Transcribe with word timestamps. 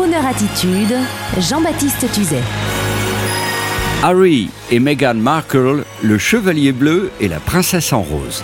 Crooner 0.00 0.26
Attitude, 0.26 0.96
Jean-Baptiste 1.38 2.10
Tuzet. 2.10 2.40
Harry 4.02 4.48
et 4.70 4.78
Meghan 4.78 5.16
Markle, 5.16 5.84
le 6.02 6.16
chevalier 6.16 6.72
bleu 6.72 7.10
et 7.20 7.28
la 7.28 7.38
princesse 7.38 7.92
en 7.92 8.00
rose. 8.00 8.42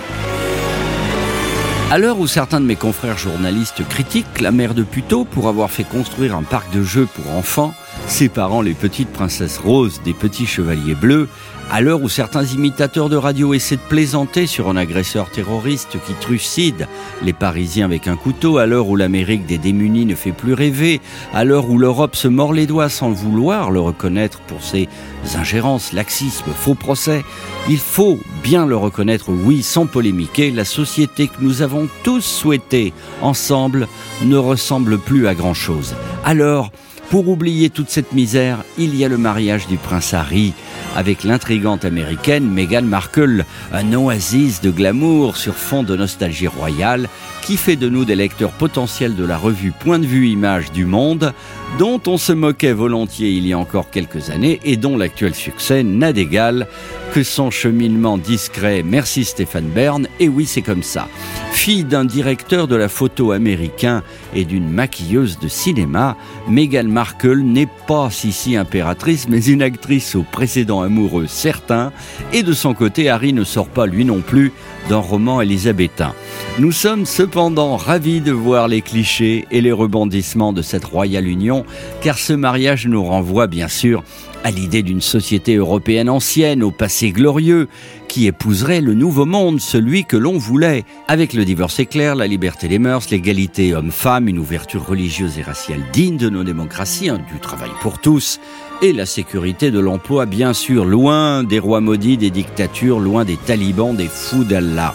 À 1.91 1.97
l'heure 1.97 2.19
où 2.19 2.27
certains 2.27 2.61
de 2.61 2.67
mes 2.67 2.77
confrères 2.77 3.17
journalistes 3.17 3.89
critiquent 3.89 4.43
la 4.43 4.51
mère 4.51 4.75
de 4.75 4.83
Puteaux 4.83 5.25
pour 5.25 5.49
avoir 5.49 5.71
fait 5.71 5.85
construire 5.85 6.37
un 6.37 6.43
parc 6.43 6.71
de 6.75 6.83
jeux 6.83 7.07
pour 7.07 7.33
enfants, 7.33 7.73
séparant 8.07 8.63
les 8.63 8.75
petites 8.75 9.11
princesses 9.11 9.59
roses 9.59 10.01
des 10.05 10.15
petits 10.15 10.47
chevaliers 10.47 10.95
bleus, 10.95 11.29
à 11.71 11.81
l'heure 11.81 12.03
où 12.03 12.09
certains 12.09 12.45
imitateurs 12.45 13.09
de 13.09 13.17
radio 13.17 13.53
essaient 13.53 13.77
de 13.77 13.81
plaisanter 13.81 14.47
sur 14.47 14.69
un 14.69 14.77
agresseur 14.77 15.31
terroriste 15.31 15.97
qui 16.07 16.13
trucide 16.15 16.87
les 17.23 17.33
Parisiens 17.33 17.85
avec 17.85 18.07
un 18.07 18.17
couteau, 18.17 18.59
à 18.59 18.67
l'heure 18.67 18.89
où 18.89 18.95
l'Amérique 18.95 19.47
des 19.47 19.59
démunis 19.59 20.07
ne 20.07 20.15
fait 20.15 20.33
plus 20.33 20.55
rêver, 20.55 21.01
à 21.35 21.45
l'heure 21.45 21.69
où 21.69 21.79
l'Europe 21.79 22.15
se 22.15 22.29
mord 22.29 22.53
les 22.53 22.67
doigts 22.67 22.89
sans 22.89 23.11
vouloir 23.11 23.73
le 23.73 23.81
reconnaître 23.81 24.39
pour 24.43 24.63
ses 24.63 24.89
ingérences, 25.35 25.93
laxismes, 25.93 26.53
faux 26.55 26.75
procès, 26.75 27.25
il 27.69 27.79
faut 27.79 28.21
bien 28.45 28.65
le 28.65 28.77
reconnaître, 28.77 29.31
oui, 29.31 29.65
sans 29.65 29.87
polémiquer, 29.87 30.53
la 30.53 30.65
société 30.65 31.27
que 31.27 31.41
nous 31.41 31.63
avons 31.63 31.89
tous 32.05 32.21
souhaité 32.25 32.93
ensemble 33.23 33.89
ne 34.25 34.37
ressemble 34.37 34.99
plus 34.99 35.27
à 35.27 35.35
grand-chose. 35.35 35.97
Alors, 36.25 36.71
pour 37.11 37.29
oublier 37.29 37.71
toute 37.71 37.91
cette 37.91 38.13
misère, 38.13 38.65
il 38.79 38.97
y 38.97 39.05
a 39.05 39.09
le 39.09 39.19
mariage 39.19 39.67
du 39.67 39.77
prince 39.77 40.13
Harry 40.13 40.53
avec 40.97 41.25
l'intrigante 41.25 41.85
américaine 41.85 42.49
Meghan 42.49 42.83
Markle, 42.83 43.45
un 43.73 43.93
oasis 43.93 44.61
de 44.61 44.71
glamour 44.71 45.37
sur 45.37 45.55
fond 45.55 45.83
de 45.83 45.95
nostalgie 45.95 46.47
royale 46.47 47.09
qui 47.43 47.57
fait 47.57 47.77
de 47.77 47.89
nous 47.89 48.05
des 48.05 48.17
lecteurs 48.17 48.51
potentiels 48.51 49.15
de 49.15 49.25
la 49.25 49.37
revue 49.37 49.73
Point 49.73 49.99
de 49.99 50.07
vue 50.07 50.29
Image 50.29 50.73
du 50.73 50.85
Monde, 50.85 51.33
dont 51.79 52.01
on 52.07 52.17
se 52.17 52.33
moquait 52.33 52.73
volontiers 52.73 53.31
il 53.31 53.47
y 53.47 53.53
a 53.53 53.59
encore 53.59 53.91
quelques 53.91 54.31
années 54.31 54.61
et 54.65 54.77
dont 54.77 54.97
l'actuel 54.97 55.35
succès 55.35 55.83
n'a 55.83 56.13
d'égal 56.13 56.67
que 57.13 57.23
son 57.23 57.51
cheminement 57.51 58.17
discret. 58.17 58.83
Merci 58.83 59.25
Stéphane 59.25 59.69
Bern, 59.69 60.07
et 60.19 60.29
oui 60.29 60.47
c'est 60.47 60.63
comme 60.63 60.83
ça. 60.83 61.09
Fille 61.53 61.85
d'un 61.85 62.05
directeur 62.05 62.69
de 62.69 62.77
la 62.77 62.89
photo 62.89 63.33
américain 63.33 64.03
et 64.35 64.45
d'une 64.45 64.69
maquilleuse 64.69 65.39
de 65.39 65.49
cinéma, 65.49 66.17
Meghan 66.49 66.85
Markle 66.85 67.41
n'est 67.41 67.69
pas 67.87 68.11
Sissi 68.11 68.57
impératrice, 68.57 69.29
mais 69.29 69.45
une 69.45 69.63
actrice 69.63 70.15
au 70.15 70.23
précédent 70.23 70.81
amoureux 70.81 71.27
certain, 71.27 71.93
et 72.33 72.43
de 72.43 72.53
son 72.53 72.75
côté, 72.75 73.09
Harry 73.09 73.33
ne 73.33 73.45
sort 73.45 73.69
pas 73.69 73.87
lui 73.87 74.05
non 74.05 74.21
plus 74.21 74.53
d'un 74.89 74.99
roman 74.99 75.41
élisabétain. 75.41 76.15
Nous 76.59 76.73
sommes 76.73 77.07
cependant 77.07 77.77
ravis 77.77 78.21
de 78.21 78.33
voir 78.33 78.69
les 78.69 78.83
clichés 78.83 79.47
et 79.51 79.61
les 79.61 79.73
rebondissements 79.73 80.53
de 80.53 80.63
cette 80.63 80.85
royale 80.85 81.27
union, 81.27 81.65
car 82.01 82.19
ce 82.19 82.33
mariage 82.33 82.87
nous 82.87 83.05
renvoie 83.05 83.47
bien 83.47 83.69
sûr 83.69 84.03
à 84.45 84.51
l'idée 84.51 84.83
d'une 84.83 85.01
société 85.01 85.57
européenne 85.57 86.09
ancienne, 86.09 86.63
au 86.63 86.71
passé 86.71 87.11
glorieux, 87.11 87.69
qui 88.17 88.27
épouserait 88.27 88.81
le 88.81 88.95
nouveau 88.95 89.27
monde, 89.27 89.61
celui 89.61 90.07
que 90.07 90.17
l'on 90.17 90.39
voulait, 90.39 90.87
avec 91.07 91.35
le 91.35 91.45
divorce 91.45 91.79
éclair, 91.81 92.15
la 92.15 92.27
liberté 92.27 92.67
des 92.67 92.79
mœurs, 92.79 93.11
l'égalité 93.11 93.75
homme-femme, 93.75 94.27
une 94.27 94.39
ouverture 94.39 94.87
religieuse 94.87 95.39
et 95.39 95.43
raciale 95.43 95.83
digne 95.93 96.17
de 96.17 96.31
nos 96.31 96.43
démocraties, 96.43 97.11
du 97.11 97.39
travail 97.43 97.69
pour 97.83 97.99
tous, 97.99 98.41
et 98.81 98.95
la 98.95 99.05
sécurité 99.05 99.71
de 99.71 99.81
l'emploi, 99.81 100.25
bien 100.25 100.55
sûr, 100.55 100.87
loin 100.87 101.45
des 101.45 101.59
rois 101.59 101.83
maudits, 101.83 102.17
des 102.17 102.31
dictatures, 102.31 103.01
loin 103.01 103.27
des 103.27 103.37
talibans, 103.37 103.95
des 103.95 104.09
fous 104.09 104.45
d'Allah. 104.45 104.95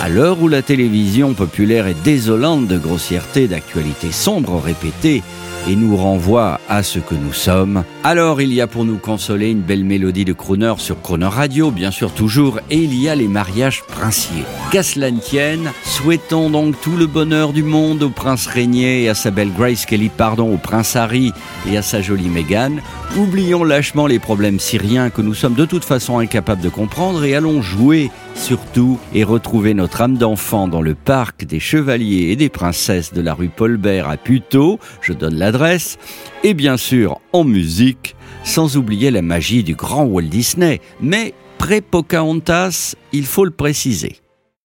À 0.00 0.08
l'heure 0.08 0.42
où 0.42 0.48
la 0.48 0.62
télévision 0.62 1.34
populaire 1.34 1.86
est 1.86 2.02
désolante 2.02 2.66
de 2.66 2.78
grossièreté, 2.78 3.46
d'actualité 3.46 4.10
sombre 4.10 4.60
répétée, 4.60 5.22
et 5.68 5.76
nous 5.76 5.96
renvoie 5.96 6.60
à 6.68 6.82
ce 6.82 6.98
que 6.98 7.14
nous 7.14 7.32
sommes. 7.32 7.84
Alors 8.04 8.40
il 8.40 8.52
y 8.52 8.60
a 8.60 8.66
pour 8.66 8.84
nous 8.84 8.98
consoler 8.98 9.50
une 9.50 9.60
belle 9.60 9.84
mélodie 9.84 10.24
de 10.24 10.32
crooner 10.32 10.74
sur 10.78 11.00
Crooner 11.00 11.26
Radio, 11.26 11.70
bien 11.70 11.90
sûr 11.90 12.12
toujours, 12.12 12.58
et 12.70 12.78
il 12.78 12.94
y 12.94 13.08
a 13.08 13.14
les 13.14 13.28
mariages 13.28 13.82
princiers. 13.82 14.44
Qu'à 14.70 14.82
cela 14.82 15.10
tienne, 15.12 15.70
souhaitons 15.84 16.50
donc 16.50 16.80
tout 16.80 16.96
le 16.96 17.06
bonheur 17.06 17.52
du 17.52 17.62
monde 17.62 18.02
au 18.02 18.10
prince 18.10 18.46
Régnier 18.46 19.04
et 19.04 19.08
à 19.08 19.14
sa 19.14 19.30
belle 19.30 19.52
Grace 19.52 19.86
Kelly, 19.86 20.08
pardon, 20.08 20.52
au 20.52 20.56
prince 20.56 20.96
Harry 20.96 21.32
et 21.70 21.76
à 21.76 21.82
sa 21.82 22.00
jolie 22.02 22.28
Meghan. 22.28 22.76
Oublions 23.16 23.62
lâchement 23.62 24.06
les 24.06 24.18
problèmes 24.18 24.58
syriens 24.58 25.10
que 25.10 25.22
nous 25.22 25.34
sommes 25.34 25.54
de 25.54 25.66
toute 25.66 25.84
façon 25.84 26.18
incapables 26.18 26.62
de 26.62 26.70
comprendre 26.70 27.24
et 27.24 27.34
allons 27.34 27.62
jouer 27.62 28.10
surtout 28.34 28.98
et 29.14 29.22
retrouver 29.22 29.74
notre 29.82 30.00
âme 30.00 30.16
d'enfant 30.16 30.68
dans 30.68 30.80
le 30.80 30.94
parc 30.94 31.44
des 31.44 31.58
chevaliers 31.58 32.30
et 32.30 32.36
des 32.36 32.48
princesses 32.48 33.12
de 33.12 33.20
la 33.20 33.34
rue 33.34 33.48
Paulbert 33.48 34.08
à 34.08 34.16
Puteaux, 34.16 34.78
je 35.00 35.12
donne 35.12 35.34
l'adresse, 35.34 35.98
et 36.44 36.54
bien 36.54 36.76
sûr 36.76 37.20
en 37.32 37.42
musique, 37.42 38.14
sans 38.44 38.76
oublier 38.76 39.10
la 39.10 39.22
magie 39.22 39.64
du 39.64 39.74
grand 39.74 40.04
Walt 40.04 40.28
Disney, 40.28 40.80
mais 41.00 41.34
pré-Pocahontas, 41.58 42.94
il 43.12 43.26
faut 43.26 43.44
le 43.44 43.50
préciser. 43.50 44.21